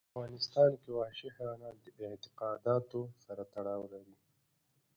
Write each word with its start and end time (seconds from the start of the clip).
په 0.03 0.07
افغانستان 0.13 0.71
کې 0.81 0.89
وحشي 0.93 1.27
حیوانات 1.35 1.75
د 1.97 1.99
اعتقاداتو 2.11 3.01
سره 3.25 3.43
تړاو 3.53 3.81
لري. 3.93 4.15